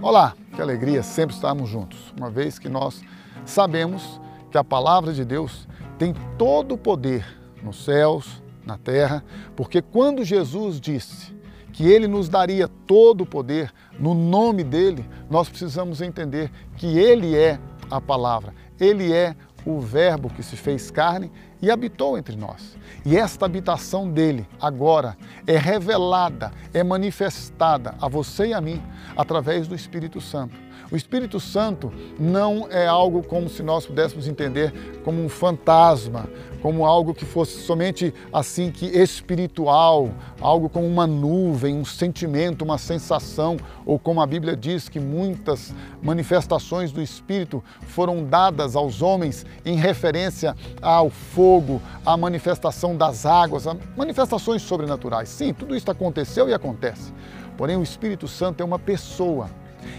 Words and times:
Olá, 0.00 0.34
que 0.54 0.60
alegria 0.60 1.02
sempre 1.02 1.34
estarmos 1.34 1.68
juntos, 1.68 2.12
uma 2.18 2.30
vez 2.30 2.58
que 2.58 2.68
nós 2.68 3.02
sabemos 3.44 4.20
que 4.50 4.58
a 4.58 4.64
palavra 4.64 5.12
de 5.12 5.24
Deus 5.24 5.66
tem 5.98 6.14
todo 6.38 6.74
o 6.74 6.78
poder 6.78 7.26
nos 7.62 7.84
céus, 7.84 8.42
na 8.64 8.78
terra, 8.78 9.24
porque 9.54 9.82
quando 9.82 10.24
Jesus 10.24 10.80
disse 10.80 11.34
que 11.72 11.86
ele 11.86 12.06
nos 12.06 12.28
daria 12.28 12.68
todo 12.68 13.22
o 13.22 13.26
poder 13.26 13.72
no 13.98 14.14
nome 14.14 14.62
dele, 14.62 15.04
nós 15.28 15.48
precisamos 15.48 16.00
entender 16.00 16.50
que 16.76 16.98
ele 16.98 17.36
é 17.36 17.58
a 17.90 18.00
palavra, 18.00 18.54
ele 18.78 19.12
é 19.12 19.34
o 19.64 19.80
Verbo 19.80 20.30
que 20.30 20.42
se 20.42 20.56
fez 20.56 20.90
carne 20.90 21.30
e 21.60 21.70
habitou 21.70 22.18
entre 22.18 22.36
nós. 22.36 22.76
E 23.04 23.16
esta 23.16 23.46
habitação 23.46 24.10
dele 24.10 24.46
agora 24.60 25.16
é 25.46 25.56
revelada, 25.56 26.52
é 26.72 26.82
manifestada 26.82 27.94
a 28.00 28.08
você 28.08 28.48
e 28.48 28.54
a 28.54 28.60
mim 28.60 28.82
através 29.16 29.66
do 29.66 29.74
Espírito 29.74 30.20
Santo. 30.20 30.54
O 30.94 30.96
Espírito 30.96 31.40
Santo 31.40 31.92
não 32.20 32.68
é 32.70 32.86
algo 32.86 33.20
como 33.20 33.48
se 33.48 33.64
nós 33.64 33.84
pudéssemos 33.84 34.28
entender 34.28 34.72
como 35.02 35.20
um 35.24 35.28
fantasma, 35.28 36.28
como 36.62 36.86
algo 36.86 37.12
que 37.12 37.24
fosse 37.24 37.62
somente 37.62 38.14
assim 38.32 38.70
que 38.70 38.86
espiritual, 38.86 40.08
algo 40.40 40.68
como 40.68 40.86
uma 40.86 41.04
nuvem, 41.04 41.74
um 41.74 41.84
sentimento, 41.84 42.62
uma 42.62 42.78
sensação, 42.78 43.56
ou 43.84 43.98
como 43.98 44.22
a 44.22 44.26
Bíblia 44.26 44.56
diz 44.56 44.88
que 44.88 45.00
muitas 45.00 45.74
manifestações 46.00 46.92
do 46.92 47.02
Espírito 47.02 47.60
foram 47.88 48.22
dadas 48.22 48.76
aos 48.76 49.02
homens 49.02 49.44
em 49.64 49.74
referência 49.74 50.54
ao 50.80 51.10
fogo, 51.10 51.82
à 52.06 52.16
manifestação 52.16 52.96
das 52.96 53.26
águas, 53.26 53.66
a 53.66 53.76
manifestações 53.96 54.62
sobrenaturais. 54.62 55.28
Sim, 55.28 55.52
tudo 55.52 55.74
isso 55.74 55.90
aconteceu 55.90 56.48
e 56.48 56.54
acontece. 56.54 57.12
Porém, 57.56 57.76
o 57.76 57.82
Espírito 57.82 58.28
Santo 58.28 58.60
é 58.60 58.64
uma 58.64 58.78
pessoa 58.78 59.50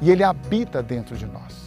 e 0.00 0.10
ele 0.10 0.22
habita 0.22 0.82
dentro 0.82 1.16
de 1.16 1.26
nós. 1.26 1.66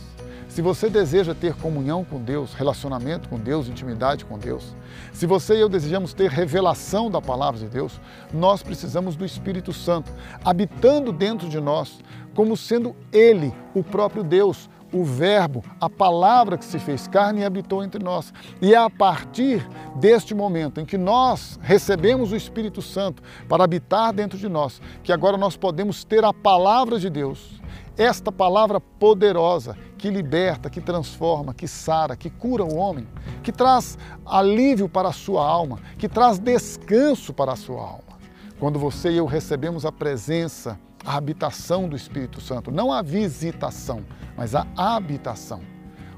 Se 0.50 0.64
você 0.64 0.90
deseja 0.90 1.36
ter 1.36 1.54
comunhão 1.54 2.04
com 2.04 2.20
Deus, 2.20 2.54
relacionamento 2.54 3.30
com 3.30 3.38
Deus, 3.38 3.68
intimidade 3.68 4.26
com 4.26 4.38
Deus, 4.38 4.76
se 5.14 5.28
você 5.28 5.56
e 5.56 5.60
eu 5.60 5.70
desejamos 5.70 6.12
ter 6.12 6.30
revelação 6.30 7.10
da 7.10 7.22
palavra 7.22 7.60
de 7.60 7.68
Deus, 7.68 8.02
nós 8.34 8.64
precisamos 8.64 9.16
do 9.16 9.24
Espírito 9.24 9.72
Santo 9.72 10.12
habitando 10.44 11.14
dentro 11.14 11.48
de 11.48 11.62
nós, 11.62 12.00
como 12.34 12.58
sendo 12.58 12.96
Ele, 13.12 13.54
o 13.76 13.84
próprio 13.84 14.24
Deus, 14.24 14.70
o 14.92 15.04
Verbo, 15.04 15.64
a 15.80 15.90
palavra 15.90 16.58
que 16.58 16.66
se 16.66 16.80
fez 16.80 17.08
carne 17.08 17.42
e 17.42 17.46
habitou 17.46 17.84
entre 17.84 18.04
nós. 18.04 18.34
E 18.60 18.74
é 18.74 18.78
a 18.78 18.90
partir 18.90 19.66
deste 19.98 20.34
momento 20.34 20.82
em 20.82 20.86
que 20.86 20.98
nós 20.98 21.60
recebemos 21.62 22.32
o 22.32 22.36
Espírito 22.36 22.82
Santo 22.82 23.22
para 23.48 23.64
habitar 23.64 24.12
dentro 24.12 24.38
de 24.38 24.50
nós, 24.50 24.82
que 25.04 25.14
agora 25.14 25.38
nós 25.38 25.56
podemos 25.56 26.04
ter 26.04 26.26
a 26.26 26.34
palavra 26.34 27.00
de 27.00 27.10
Deus 27.10 27.59
esta 28.00 28.32
palavra 28.32 28.80
poderosa 28.80 29.78
que 29.98 30.10
liberta, 30.10 30.70
que 30.70 30.80
transforma, 30.80 31.54
que 31.54 31.68
sara, 31.68 32.16
que 32.16 32.30
cura 32.30 32.64
o 32.64 32.78
homem, 32.78 33.06
que 33.44 33.52
traz 33.52 33.98
alívio 34.26 34.88
para 34.88 35.10
a 35.10 35.12
sua 35.14 35.46
alma, 35.46 35.80
que 35.98 36.08
traz 36.08 36.40
descanso 36.40 37.34
para 37.34 37.52
a 37.52 37.58
sua 37.58 37.82
alma. 37.82 38.18
Quando 38.58 38.80
você 38.80 39.12
e 39.12 39.18
eu 39.18 39.26
recebemos 39.26 39.86
a 39.86 39.92
presença, 39.92 40.80
a 41.06 41.18
habitação 41.18 41.90
do 41.90 41.96
Espírito 41.96 42.40
Santo, 42.40 42.72
não 42.72 42.92
a 42.94 43.02
visitação, 43.02 44.06
mas 44.38 44.56
a 44.56 44.66
habitação 44.78 45.62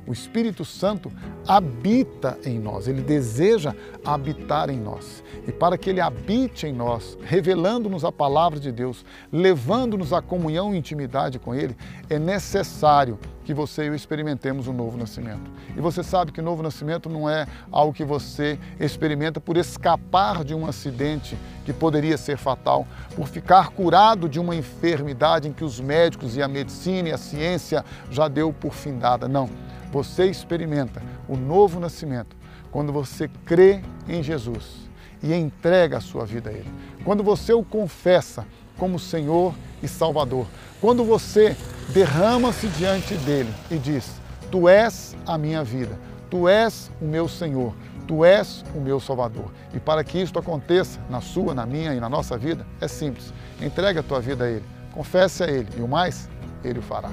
o 0.08 0.14
Espírito 0.14 0.66
Santo 0.66 1.12
habita 1.48 2.38
em 2.44 2.60
nós, 2.60 2.88
ele 2.88 3.02
deseja 3.02 3.76
habitar 4.04 4.70
em 4.70 4.80
nós. 4.80 5.24
E 5.48 5.52
para 5.52 5.78
que 5.78 5.90
ele 5.90 6.02
habite 6.02 6.68
em 6.68 6.74
nós, 6.74 7.18
revelando-nos 7.24 8.04
a 8.04 8.12
palavra 8.12 8.60
de 8.60 8.72
Deus, 8.72 9.06
levando-nos 9.32 10.14
à 10.14 10.22
comunhão 10.22 10.74
e 10.74 10.78
intimidade 10.78 11.40
com 11.40 11.54
ele, 11.54 11.76
é 12.10 12.20
necessário 12.20 13.18
que 13.44 13.54
você 13.54 13.84
e 13.84 13.88
eu 13.88 13.96
experimentemos 13.96 14.68
o 14.68 14.72
um 14.72 14.74
novo 14.74 14.98
nascimento. 14.98 15.50
E 15.76 15.82
você 15.82 16.04
sabe 16.04 16.32
que 16.32 16.40
o 16.40 16.44
novo 16.44 16.62
nascimento 16.62 17.10
não 17.10 17.30
é 17.30 17.48
algo 17.72 17.94
que 17.94 18.04
você 18.04 18.60
experimenta 18.80 19.40
por 19.40 19.58
escapar 19.58 20.44
de 20.44 20.54
um 20.54 20.66
acidente 20.66 21.38
que 21.66 21.74
poderia 21.74 22.18
ser 22.18 22.38
fatal, 22.38 22.88
por 23.16 23.28
ficar 23.28 23.70
curado 23.70 24.30
de 24.30 24.40
uma 24.40 24.56
enfermidade 24.56 25.48
em 25.48 25.54
que 25.54 25.64
os 25.64 25.80
médicos 25.80 26.38
e 26.38 26.42
a 26.42 26.48
medicina 26.48 27.10
e 27.10 27.12
a 27.12 27.18
ciência 27.18 27.84
já 28.10 28.28
deu 28.28 28.54
por 28.54 28.74
findada. 28.74 29.28
Não 29.28 29.50
você 29.92 30.26
experimenta 30.26 31.02
o 31.28 31.36
novo 31.36 31.80
nascimento 31.80 32.36
quando 32.72 32.94
você 32.94 33.30
crê 33.46 33.82
em 34.08 34.24
Jesus 34.24 34.90
e 35.22 35.34
entrega 35.34 35.98
a 35.98 36.02
sua 36.02 36.26
vida 36.26 36.50
a 36.50 36.54
Ele. 36.54 36.72
Quando 37.04 37.24
você 37.24 37.54
o 37.54 37.64
confessa 37.64 38.46
como 38.82 38.98
Senhor 38.98 39.54
e 39.84 39.88
Salvador. 39.88 40.48
Quando 40.82 41.04
você 41.04 41.56
derrama-se 41.90 42.68
diante 42.70 43.14
dele 43.16 43.54
e 43.70 43.78
diz: 43.78 44.20
Tu 44.50 44.68
és 44.68 45.16
a 45.26 45.38
minha 45.38 45.64
vida, 45.64 45.98
Tu 46.30 46.48
és 46.48 46.90
o 47.00 47.06
meu 47.06 47.28
Senhor, 47.28 47.76
Tu 48.08 48.26
és 48.26 48.64
o 48.76 48.80
meu 48.80 49.00
Salvador. 49.00 49.52
E 49.74 49.80
para 49.80 50.04
que 50.04 50.20
isto 50.20 50.40
aconteça 50.40 51.00
na 51.10 51.22
sua, 51.22 51.54
na 51.54 51.66
minha 51.66 51.94
e 51.94 52.00
na 52.00 52.10
nossa 52.10 52.38
vida, 52.38 52.66
é 52.80 52.88
simples. 52.88 53.32
Entrega 53.62 54.00
a 54.00 54.04
tua 54.04 54.20
vida 54.20 54.46
a 54.46 54.50
Ele, 54.50 54.66
confesse 54.94 55.44
a 55.44 55.48
Ele 55.48 55.68
e 55.78 55.82
o 55.82 55.88
mais, 55.88 56.28
Ele 56.64 56.80
o 56.80 56.82
fará. 56.82 57.10